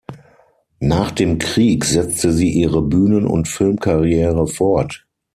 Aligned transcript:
Nach 0.79 1.11
dem 1.11 1.37
Krieg 1.37 1.85
setzte 1.85 2.31
sie 2.31 2.49
ihre 2.49 2.81
Bühnen- 2.81 3.27
und 3.27 3.47
Filmkarriere 3.47 4.47
fort. 4.47 5.05